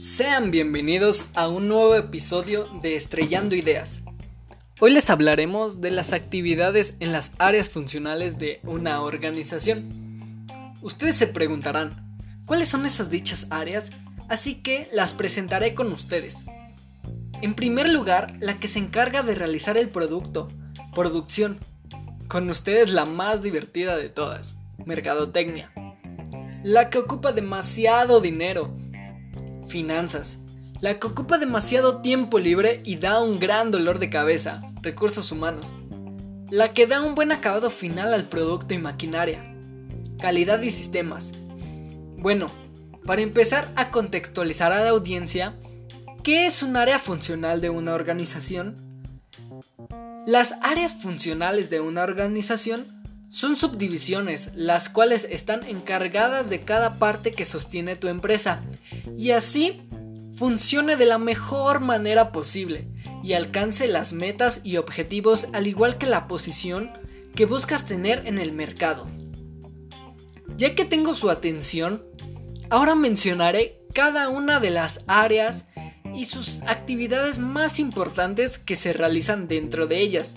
Sean 0.00 0.50
bienvenidos 0.50 1.26
a 1.34 1.48
un 1.48 1.68
nuevo 1.68 1.94
episodio 1.94 2.70
de 2.80 2.96
Estrellando 2.96 3.54
Ideas. 3.54 4.00
Hoy 4.80 4.92
les 4.94 5.10
hablaremos 5.10 5.82
de 5.82 5.90
las 5.90 6.14
actividades 6.14 6.94
en 7.00 7.12
las 7.12 7.32
áreas 7.36 7.68
funcionales 7.68 8.38
de 8.38 8.60
una 8.62 9.02
organización. 9.02 10.46
Ustedes 10.80 11.16
se 11.16 11.26
preguntarán, 11.26 12.16
¿cuáles 12.46 12.70
son 12.70 12.86
esas 12.86 13.10
dichas 13.10 13.46
áreas? 13.50 13.90
Así 14.30 14.54
que 14.62 14.88
las 14.94 15.12
presentaré 15.12 15.74
con 15.74 15.92
ustedes. 15.92 16.46
En 17.42 17.52
primer 17.52 17.90
lugar, 17.90 18.34
la 18.40 18.58
que 18.58 18.68
se 18.68 18.78
encarga 18.78 19.22
de 19.22 19.34
realizar 19.34 19.76
el 19.76 19.90
producto, 19.90 20.48
producción. 20.94 21.58
Con 22.26 22.48
ustedes 22.48 22.94
la 22.94 23.04
más 23.04 23.42
divertida 23.42 23.98
de 23.98 24.08
todas, 24.08 24.56
mercadotecnia. 24.86 25.70
La 26.62 26.88
que 26.88 26.96
ocupa 26.96 27.32
demasiado 27.32 28.22
dinero, 28.22 28.74
finanzas. 29.70 30.38
La 30.80 30.98
que 30.98 31.06
ocupa 31.06 31.38
demasiado 31.38 32.00
tiempo 32.00 32.38
libre 32.38 32.82
y 32.84 32.96
da 32.96 33.22
un 33.22 33.38
gran 33.38 33.70
dolor 33.70 33.98
de 33.98 34.10
cabeza, 34.10 34.62
recursos 34.82 35.30
humanos. 35.30 35.76
La 36.50 36.74
que 36.74 36.86
da 36.86 37.00
un 37.00 37.14
buen 37.14 37.32
acabado 37.32 37.70
final 37.70 38.12
al 38.12 38.24
producto 38.24 38.74
y 38.74 38.78
maquinaria. 38.78 39.54
Calidad 40.20 40.60
y 40.62 40.70
sistemas. 40.70 41.32
Bueno, 42.18 42.50
para 43.06 43.22
empezar 43.22 43.72
a 43.76 43.90
contextualizar 43.90 44.72
a 44.72 44.80
la 44.80 44.90
audiencia, 44.90 45.56
¿qué 46.22 46.46
es 46.46 46.62
un 46.62 46.76
área 46.76 46.98
funcional 46.98 47.60
de 47.60 47.70
una 47.70 47.94
organización? 47.94 49.04
Las 50.26 50.54
áreas 50.62 50.94
funcionales 50.94 51.70
de 51.70 51.80
una 51.80 52.02
organización 52.02 52.99
son 53.30 53.56
subdivisiones, 53.56 54.50
las 54.56 54.88
cuales 54.88 55.24
están 55.30 55.62
encargadas 55.62 56.50
de 56.50 56.62
cada 56.62 56.98
parte 56.98 57.30
que 57.30 57.44
sostiene 57.44 57.94
tu 57.94 58.08
empresa 58.08 58.64
y 59.16 59.30
así 59.30 59.82
funcione 60.36 60.96
de 60.96 61.06
la 61.06 61.18
mejor 61.18 61.78
manera 61.78 62.32
posible 62.32 62.88
y 63.22 63.34
alcance 63.34 63.86
las 63.86 64.12
metas 64.12 64.62
y 64.64 64.78
objetivos 64.78 65.46
al 65.52 65.68
igual 65.68 65.96
que 65.96 66.06
la 66.06 66.26
posición 66.26 66.90
que 67.36 67.46
buscas 67.46 67.86
tener 67.86 68.26
en 68.26 68.40
el 68.40 68.50
mercado. 68.50 69.06
Ya 70.56 70.74
que 70.74 70.84
tengo 70.84 71.14
su 71.14 71.30
atención, 71.30 72.02
ahora 72.68 72.96
mencionaré 72.96 73.78
cada 73.94 74.28
una 74.28 74.58
de 74.58 74.70
las 74.70 75.02
áreas 75.06 75.66
y 76.12 76.24
sus 76.24 76.62
actividades 76.62 77.38
más 77.38 77.78
importantes 77.78 78.58
que 78.58 78.74
se 78.74 78.92
realizan 78.92 79.46
dentro 79.46 79.86
de 79.86 80.00
ellas. 80.00 80.34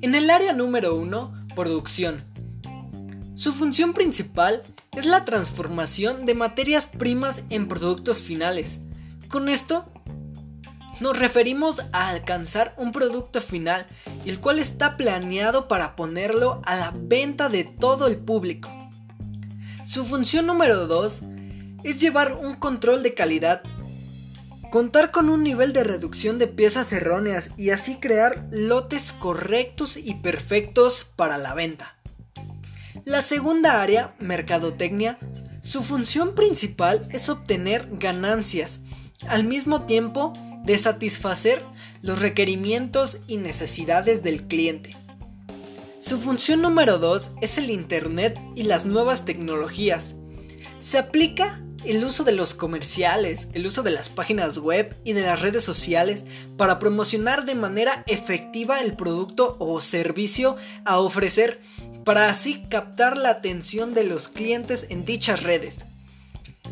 En 0.00 0.14
el 0.14 0.30
área 0.30 0.54
número 0.54 0.94
1, 0.96 1.41
producción. 1.54 2.24
Su 3.34 3.52
función 3.52 3.94
principal 3.94 4.62
es 4.96 5.06
la 5.06 5.24
transformación 5.24 6.26
de 6.26 6.34
materias 6.34 6.86
primas 6.86 7.42
en 7.50 7.66
productos 7.66 8.22
finales. 8.22 8.78
Con 9.28 9.48
esto 9.48 9.90
nos 11.00 11.18
referimos 11.18 11.82
a 11.92 12.10
alcanzar 12.10 12.74
un 12.76 12.92
producto 12.92 13.40
final 13.40 13.86
el 14.26 14.38
cual 14.38 14.58
está 14.58 14.96
planeado 14.96 15.66
para 15.66 15.96
ponerlo 15.96 16.60
a 16.64 16.76
la 16.76 16.92
venta 16.94 17.48
de 17.48 17.64
todo 17.64 18.06
el 18.06 18.18
público. 18.18 18.70
Su 19.84 20.04
función 20.04 20.46
número 20.46 20.86
2 20.86 21.22
es 21.82 22.00
llevar 22.00 22.34
un 22.34 22.54
control 22.54 23.02
de 23.02 23.14
calidad, 23.14 23.62
contar 24.72 25.10
con 25.10 25.28
un 25.28 25.42
nivel 25.44 25.74
de 25.74 25.84
reducción 25.84 26.38
de 26.38 26.46
piezas 26.46 26.92
erróneas 26.92 27.50
y 27.58 27.70
así 27.70 27.96
crear 27.96 28.48
lotes 28.50 29.12
correctos 29.12 29.98
y 29.98 30.14
perfectos 30.14 31.06
para 31.14 31.36
la 31.36 31.52
venta. 31.52 31.98
La 33.04 33.20
segunda 33.20 33.82
área, 33.82 34.14
mercadotecnia, 34.18 35.18
su 35.60 35.82
función 35.82 36.34
principal 36.34 37.06
es 37.10 37.28
obtener 37.28 37.86
ganancias, 37.92 38.80
al 39.28 39.44
mismo 39.44 39.82
tiempo 39.82 40.32
de 40.64 40.78
satisfacer 40.78 41.62
los 42.00 42.20
requerimientos 42.20 43.18
y 43.26 43.36
necesidades 43.36 44.22
del 44.22 44.46
cliente. 44.46 44.96
Su 45.98 46.18
función 46.18 46.62
número 46.62 46.98
2 46.98 47.32
es 47.42 47.58
el 47.58 47.70
Internet 47.70 48.40
y 48.56 48.62
las 48.62 48.86
nuevas 48.86 49.26
tecnologías. 49.26 50.14
Se 50.78 50.96
aplica 50.96 51.62
el 51.84 52.04
uso 52.04 52.24
de 52.24 52.32
los 52.32 52.54
comerciales, 52.54 53.48
el 53.54 53.66
uso 53.66 53.82
de 53.82 53.90
las 53.90 54.08
páginas 54.08 54.58
web 54.58 54.96
y 55.04 55.12
de 55.12 55.22
las 55.22 55.40
redes 55.40 55.64
sociales 55.64 56.24
para 56.56 56.78
promocionar 56.78 57.44
de 57.44 57.54
manera 57.54 58.04
efectiva 58.06 58.80
el 58.80 58.94
producto 58.94 59.56
o 59.58 59.80
servicio 59.80 60.56
a 60.84 60.98
ofrecer 60.98 61.60
para 62.04 62.28
así 62.28 62.62
captar 62.68 63.16
la 63.16 63.30
atención 63.30 63.94
de 63.94 64.04
los 64.04 64.28
clientes 64.28 64.86
en 64.90 65.04
dichas 65.04 65.42
redes. 65.42 65.86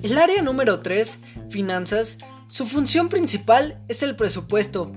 El 0.03 0.17
área 0.17 0.43
número 0.43 0.81
3, 0.81 1.19
finanzas, 1.51 2.19
su 2.49 2.67
función 2.67 3.09
principal 3.09 3.81
es 3.89 4.03
el 4.03 4.17
presupuesto. 4.17 4.93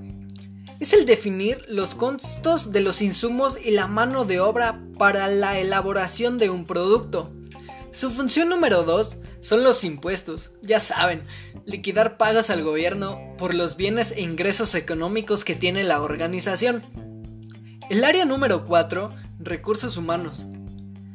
Es 0.80 0.94
el 0.94 1.06
definir 1.06 1.64
los 1.68 1.96
costos 1.96 2.72
de 2.72 2.82
los 2.82 3.02
insumos 3.02 3.58
y 3.64 3.72
la 3.72 3.88
mano 3.88 4.26
de 4.26 4.40
obra 4.40 4.82
para 4.98 5.28
la 5.28 5.60
elaboración 5.60 6.38
de 6.38 6.50
un 6.50 6.66
producto. 6.66 7.32
Su 7.92 8.10
función 8.10 8.50
número 8.50 8.84
2 8.84 9.18
son 9.44 9.66
los 9.66 9.84
impuestos, 9.84 10.52
ya 10.62 10.80
saben, 10.80 11.22
liquidar 11.66 12.16
pagas 12.18 12.50
al 12.50 12.64
gobierno 12.64 13.20
por 13.38 13.54
los 13.54 13.76
bienes 13.76 14.12
e 14.12 14.22
ingresos 14.22 14.74
económicos 14.74 15.44
que 15.44 15.54
tiene 15.54 15.84
la 15.84 16.02
organización. 16.02 16.86
El 17.90 18.06
área 18.06 18.24
número 18.24 18.64
4 18.64 19.14
recursos 19.40 19.98
humanos. 19.98 20.46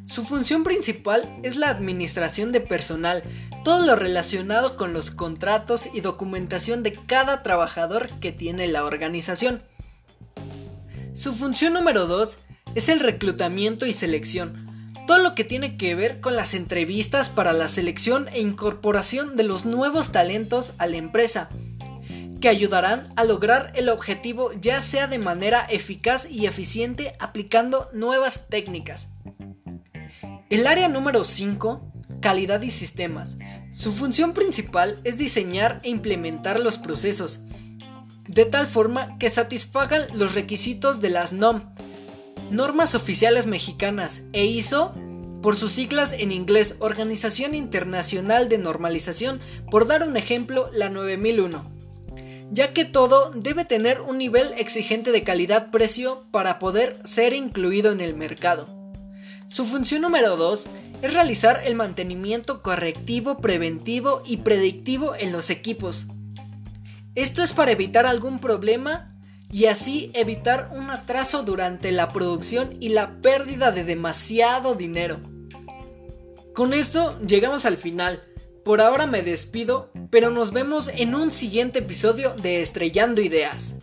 Su 0.05 0.25
función 0.25 0.63
principal 0.63 1.39
es 1.43 1.57
la 1.57 1.71
administración 1.71 2.53
de 2.53 2.61
personal, 2.61 3.23
todo 3.65 3.87
lo 3.87 3.97
relacionado 3.97 4.77
con 4.77 4.93
los 4.93 5.11
contratos 5.11 5.89
y 5.95 6.03
documentación 6.03 6.83
de 6.83 6.93
cada 6.93 7.43
trabajador 7.43 8.11
que 8.21 8.31
tiene 8.31 8.67
la 8.67 8.85
organización. 8.85 9.63
Su 11.15 11.33
función 11.33 11.73
número 11.73 12.07
2 12.07 12.39
es 12.75 12.91
el 12.91 13.01
reclutamiento 13.01 13.87
y 13.87 13.93
selección, 13.95 14.68
todo 15.09 15.19
lo 15.23 15.35
que 15.35 15.43
tiene 15.43 15.79
que 15.79 15.95
ver 15.95 16.21
con 16.21 16.37
las 16.37 16.53
entrevistas 16.53 17.31
para 17.31 17.55
la 17.55 17.69
selección 17.69 18.29
e 18.29 18.41
incorporación 18.41 19.37
de 19.37 19.43
los 19.43 19.65
nuevos 19.65 20.13
talentos 20.13 20.75
a 20.77 20.87
la 20.87 20.99
empresa 20.99 21.49
que 22.43 22.51
ayudarán 22.51 23.11
a 23.17 23.25
lograr 23.25 23.73
el 23.75 23.89
objetivo 23.89 24.53
ya 24.61 24.83
sea 24.83 25.07
de 25.07 25.19
manera 25.19 25.67
eficaz 25.71 26.31
y 26.31 26.45
eficiente 26.45 27.17
aplicando 27.21 27.89
nuevas 27.95 28.49
técnicas. 28.51 29.09
El 30.51 30.67
área 30.67 30.89
número 30.89 31.25
5, 31.25 31.91
calidad 32.21 32.61
y 32.61 32.69
sistemas. 32.69 33.39
Su 33.71 33.95
función 33.95 34.35
principal 34.35 35.01
es 35.05 35.17
diseñar 35.17 35.81
e 35.85 35.89
implementar 35.89 36.61
los 36.61 36.77
procesos, 36.77 37.41
de 38.27 38.45
tal 38.45 38.67
forma 38.67 39.17
que 39.17 39.31
satisfagan 39.31 40.03
los 40.13 40.35
requisitos 40.35 41.01
de 41.01 41.09
las 41.09 41.33
NOM, 41.33 41.63
normas 42.51 42.95
oficiales 42.95 43.47
mexicanas, 43.47 44.23
e 44.33 44.47
ISO, 44.47 44.93
por 45.43 45.57
sus 45.57 45.73
siglas 45.73 46.13
en 46.13 46.33
inglés 46.33 46.77
Organización 46.81 47.55
Internacional 47.55 48.49
de 48.49 48.59
Normalización, 48.59 49.41
por 49.71 49.87
dar 49.87 50.03
un 50.07 50.17
ejemplo, 50.17 50.69
la 50.73 50.89
9001 50.89 51.79
ya 52.51 52.73
que 52.73 52.85
todo 52.85 53.31
debe 53.35 53.65
tener 53.65 54.01
un 54.01 54.19
nivel 54.19 54.47
exigente 54.57 55.13
de 55.13 55.23
calidad-precio 55.23 56.25
para 56.31 56.59
poder 56.59 56.97
ser 57.05 57.33
incluido 57.33 57.93
en 57.93 58.01
el 58.01 58.15
mercado. 58.15 58.69
Su 59.49 59.65
función 59.65 60.03
número 60.03 60.37
2 60.37 60.67
es 61.03 61.15
realizar 61.15 61.63
el 61.65 61.75
mantenimiento 61.75 62.63
correctivo, 62.63 63.39
preventivo 63.39 64.23
y 64.27 64.39
predictivo 64.39 65.15
en 65.15 65.33
los 65.33 65.51
equipos. 65.51 66.07
Esto 67.15 67.43
es 67.43 67.53
para 67.53 67.73
evitar 67.73 68.07
algún 68.07 68.39
problema 68.39 69.15
y 69.51 69.67
así 69.67 70.11
evitar 70.15 70.71
un 70.73 70.91
atraso 70.91 71.43
durante 71.43 71.93
la 71.93 72.13
producción 72.13 72.77
y 72.81 72.91
la 72.91 73.21
pérdida 73.21 73.71
de 73.73 73.85
demasiado 73.85 74.75
dinero. 74.75 75.21
Con 76.55 76.75
esto 76.75 77.19
llegamos 77.21 77.67
al 77.67 77.77
final. 77.77 78.21
Por 78.65 78.81
ahora 78.81 79.07
me 79.07 79.23
despido, 79.23 79.91
pero 80.11 80.31
nos 80.31 80.53
vemos 80.53 80.91
en 80.95 81.15
un 81.15 81.31
siguiente 81.31 81.79
episodio 81.79 82.35
de 82.35 82.61
Estrellando 82.61 83.23
Ideas. 83.23 83.77